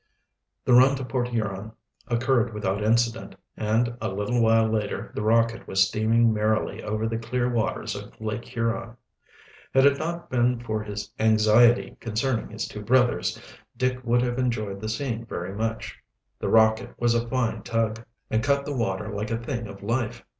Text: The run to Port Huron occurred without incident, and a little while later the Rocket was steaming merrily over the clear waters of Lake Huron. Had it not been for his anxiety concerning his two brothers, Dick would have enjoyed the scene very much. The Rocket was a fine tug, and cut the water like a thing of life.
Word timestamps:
The 0.65 0.73
run 0.73 0.95
to 0.95 1.05
Port 1.05 1.27
Huron 1.27 1.73
occurred 2.07 2.55
without 2.55 2.81
incident, 2.83 3.35
and 3.55 3.95
a 4.01 4.09
little 4.09 4.41
while 4.41 4.67
later 4.67 5.11
the 5.13 5.21
Rocket 5.21 5.67
was 5.67 5.87
steaming 5.87 6.33
merrily 6.33 6.81
over 6.81 7.07
the 7.07 7.19
clear 7.19 7.47
waters 7.47 7.95
of 7.95 8.19
Lake 8.19 8.43
Huron. 8.45 8.97
Had 9.75 9.85
it 9.85 9.99
not 9.99 10.27
been 10.31 10.59
for 10.59 10.81
his 10.81 11.13
anxiety 11.19 11.97
concerning 11.99 12.49
his 12.49 12.67
two 12.67 12.81
brothers, 12.81 13.39
Dick 13.77 14.03
would 14.03 14.23
have 14.23 14.39
enjoyed 14.39 14.81
the 14.81 14.89
scene 14.89 15.23
very 15.23 15.53
much. 15.53 15.99
The 16.39 16.49
Rocket 16.49 16.95
was 16.99 17.13
a 17.13 17.27
fine 17.29 17.61
tug, 17.61 18.03
and 18.31 18.43
cut 18.43 18.65
the 18.65 18.75
water 18.75 19.13
like 19.13 19.29
a 19.29 19.37
thing 19.37 19.67
of 19.67 19.83
life. 19.83 20.25